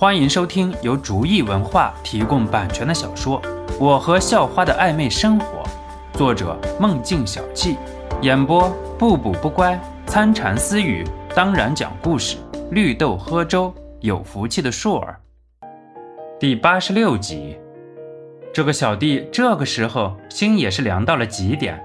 [0.00, 3.42] 欢迎收听由竹意文化提供版权的小说
[3.80, 5.64] 《我和校花的暧昧生活》，
[6.16, 7.76] 作者梦境小憩，
[8.22, 9.76] 演播不补不乖、
[10.06, 12.36] 参禅私语，当然讲故事，
[12.70, 15.18] 绿豆喝粥，有福气的硕儿。
[16.38, 17.58] 第八十六集，
[18.54, 21.84] 这个小弟这个时候心也是凉到了极点。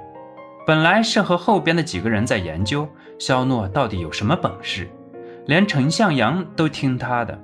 [0.68, 2.88] 本来是和后边的几个人在研究
[3.18, 4.88] 肖诺到底有什么本事。
[5.48, 7.38] 连陈向阳都听他的，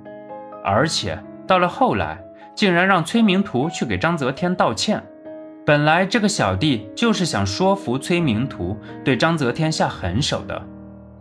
[0.64, 2.22] 而且到了后来，
[2.54, 5.02] 竟然让崔明图去给张泽天道歉。
[5.66, 10.60] 本来这个小弟就是想说服崔明图对张泽天下狠手的，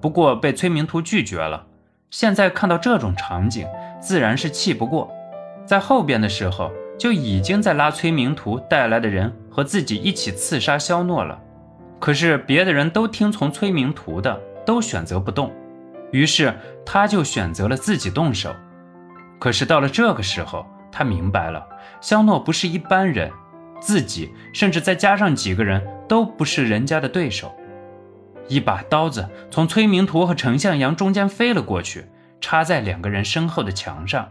[0.01, 1.65] 不过被崔明图拒绝了。
[2.09, 3.67] 现在看到这种场景，
[3.99, 5.11] 自然是气不过，
[5.65, 11.39] 在后边的时候就已经在拉崔明图带来的人和自己一起刺杀肖诺了。
[11.99, 15.51] 可是别的人都听从崔明图的，都选择不动。
[16.11, 16.51] 于是
[16.85, 18.55] 他就选择了自己动手，
[19.39, 21.65] 可是到了这个时候，他明白了，
[22.01, 23.31] 肖诺不是一般人，
[23.79, 27.55] 自己甚至再加上几个人都不是人家的对手。
[28.49, 32.05] 一把刀子从崔明图和陈向阳中间飞了过去，
[32.41, 34.29] 插在两个人身后的墙上。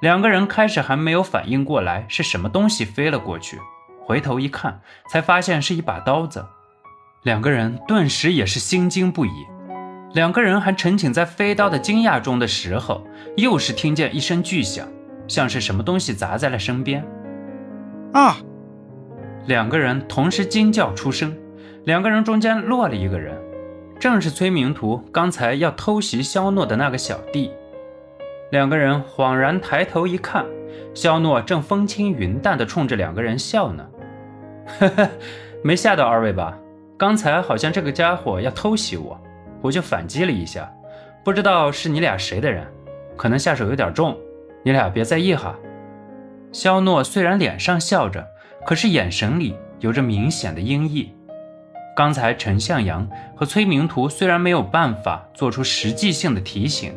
[0.00, 3.58] 两个人开始还没有反应过来是什么东西飞了过去，
[4.04, 6.44] 回头一看，才发现是一把刀子。
[7.22, 9.30] 两个人顿时也是心惊不已。
[10.14, 13.04] 两个人还沉浸在飞刀的惊讶中的时候，
[13.36, 14.86] 又是听见一声巨响，
[15.26, 17.04] 像是什么东西砸在了身边。
[18.12, 18.36] 啊！
[19.46, 21.36] 两个人同时惊叫出声，
[21.84, 23.36] 两个人中间落了一个人，
[23.98, 27.50] 正是崔明图刚才要偷袭肖诺的那个小弟。
[28.52, 30.46] 两个人恍然抬头一看，
[30.94, 33.84] 肖诺正风轻云淡地冲着两个人笑呢。
[34.78, 35.10] 呵呵，
[35.64, 36.56] 没吓到二位吧？
[36.96, 39.20] 刚才好像这个家伙要偷袭我。
[39.64, 40.70] 我就反击了一下，
[41.24, 42.70] 不知道是你俩谁的人，
[43.16, 44.14] 可能下手有点重，
[44.62, 45.56] 你俩别在意哈。
[46.52, 48.28] 肖诺虽然脸上笑着，
[48.66, 51.08] 可是眼神里有着明显的阴翳。
[51.96, 56.92] 刚才陈向阳和崔明图虽然没有办法做出实际性的提醒，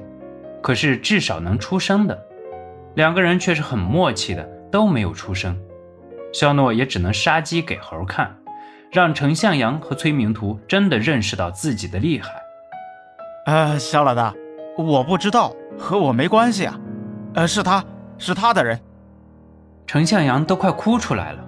[0.61, 2.21] 可是至少能出声的，
[2.95, 5.57] 两个人却是很默契的都没有出声。
[6.33, 8.35] 肖诺也只能杀鸡给猴看，
[8.91, 12.29] 让陈向阳和崔明图真的认识到自己的厉害。
[13.47, 14.35] 呃，肖老大，
[14.77, 16.77] 我不知道，和我没关系啊。
[17.33, 17.81] 呃，是他
[18.17, 18.77] 是他的人。
[19.85, 21.39] 程向阳都快哭出来了，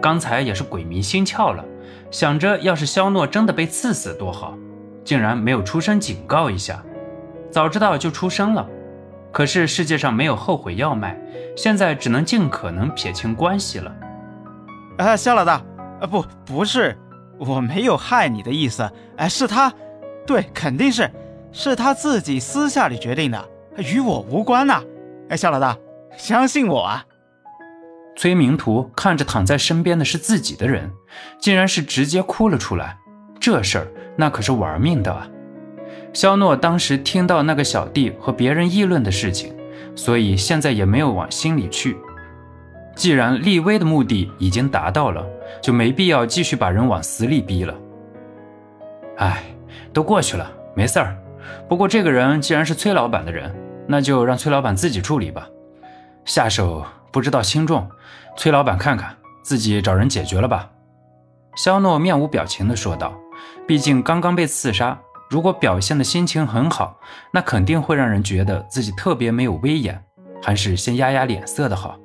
[0.00, 1.62] 刚才也是鬼迷心窍了，
[2.10, 4.56] 想着要是肖诺真的被刺死多好，
[5.04, 6.82] 竟然没有出声警告一下，
[7.50, 8.66] 早知道就出声了。
[9.30, 11.20] 可是世界上没有后悔药卖，
[11.54, 13.94] 现在只能尽可能撇清关系了。
[14.96, 15.62] 啊，肖老大，
[16.00, 16.96] 啊，不，不是，
[17.36, 18.90] 我没有害你的意思。
[19.18, 19.70] 哎，是他，
[20.26, 21.10] 对，肯定是。
[21.52, 24.82] 是他自己私下里决定的，与我无关呐！
[25.28, 25.76] 哎，肖老大，
[26.16, 27.04] 相信我啊！
[28.16, 30.90] 崔明图看着躺在身边的是自己的人，
[31.38, 32.96] 竟然是直接哭了出来。
[33.40, 35.28] 这事儿那可是玩命的啊！
[36.12, 39.54] 肖诺当时听到那个小弟和别人议论的事情，
[39.94, 41.96] 所以现在也没有往心里去。
[42.94, 45.26] 既然立威的目的已经达到了，
[45.62, 47.74] 就没必要继续把人往死里逼了。
[49.16, 49.42] 哎，
[49.92, 51.16] 都过去了，没事儿。
[51.68, 53.54] 不过这个人既然是崔老板的人，
[53.86, 55.48] 那就让崔老板自己处理吧。
[56.24, 57.88] 下手不知道轻重，
[58.36, 60.70] 崔老板看看自己找人解决了吧。
[61.56, 63.12] 肖诺面无表情地说道
[63.66, 64.98] ：“毕竟刚刚被刺杀，
[65.28, 66.98] 如果表现的心情很好，
[67.32, 70.02] 那肯定会让人觉得自己特别没有威严，
[70.42, 71.98] 还是先压压脸色的好。”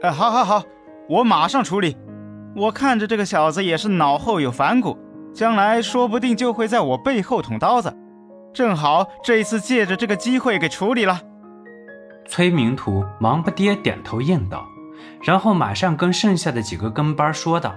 [0.00, 0.62] 哎，好，好，好，
[1.08, 1.96] 我马上处理。
[2.56, 4.96] 我看着这个小子也是脑后有反骨，
[5.34, 7.94] 将来说不定就会在我背后捅刀子。
[8.52, 11.20] 正好这一次借着这个机会给处理了。
[12.26, 14.66] 崔明图忙不迭点头应道，
[15.22, 17.74] 然后马上跟剩下的几个跟班说道：“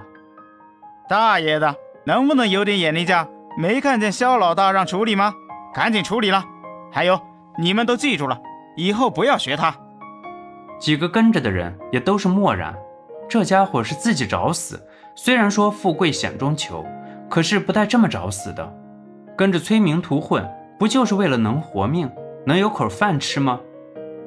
[1.08, 1.74] 大爷的，
[2.04, 3.16] 能不能有点眼力劲？
[3.56, 5.34] 没看见肖老大让处理吗？
[5.74, 6.44] 赶紧处理了！
[6.90, 7.20] 还有，
[7.58, 8.38] 你们都记住了，
[8.76, 9.74] 以后不要学他。”
[10.78, 12.74] 几个跟着的人也都是默然。
[13.28, 16.84] 这家伙是自己找死，虽然说富贵险中求，
[17.30, 18.70] 可是不带这么找死的。
[19.34, 20.46] 跟着崔明图混。
[20.82, 22.10] 不就是为了能活命，
[22.44, 23.60] 能有口饭吃吗？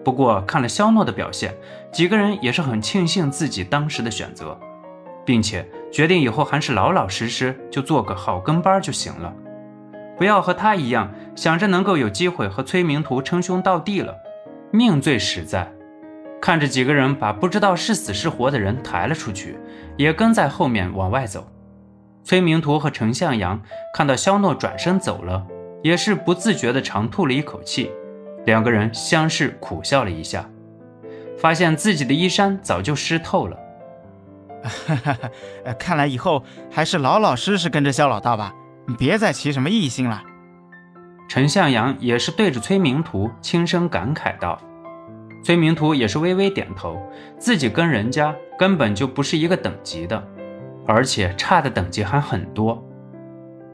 [0.06, 1.54] 不过看了肖诺的表现，
[1.92, 4.58] 几个人也是很庆幸自己当时的选择，
[5.26, 9.34] 并且决定以后还是老老实实就做个好跟班就行了，
[10.18, 14.16] 不要和他一样想着能够有机会和崔明图称兄道弟了。
[14.72, 15.70] 命最实在。
[16.42, 19.60] 看着几个人把不知道是死是活的人抬了出去，
[19.98, 21.46] 也跟在后面往外走。
[22.24, 23.62] 崔明图和陈向阳
[23.94, 25.46] 看到肖诺转身走了。
[25.86, 27.92] 也是不自觉地长吐了一口气，
[28.48, 30.50] 两个人相视苦笑了一下，
[31.38, 33.56] 发现自己的衣衫早就湿透了。
[34.64, 38.52] 哈哈哈，看来以后还是老老实实跟着肖老大吧，
[38.98, 40.24] 别再起什么异心了。
[41.30, 44.60] 陈向阳也是对着崔明图轻声感慨道。
[45.44, 47.00] 崔明图也是微微点头，
[47.38, 50.28] 自己跟人家根本就不是一个等级的，
[50.88, 52.84] 而且差的等级还很多。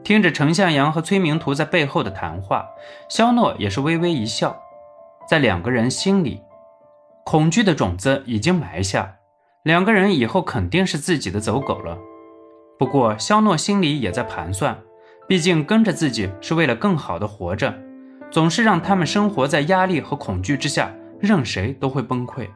[0.04, 2.66] 听着陈向阳和崔明图在背后的谈话，
[3.08, 4.60] 肖诺也是微微一笑，
[5.28, 6.40] 在两个人心里，
[7.24, 9.16] 恐惧的种子已经埋下。
[9.62, 11.96] 两个人以后肯定是自己的走狗了。
[12.76, 14.76] 不过肖诺心里也在盘算，
[15.28, 17.72] 毕竟跟着自己是为了更好的活着，
[18.28, 22.48] 总是让他们生活在压力和恐惧之下，任谁都会崩溃。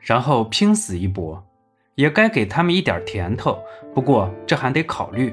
[0.00, 1.46] 然后拼死一搏，
[1.94, 3.56] 也该给他们一点甜头。
[3.94, 5.32] 不过这还得考虑。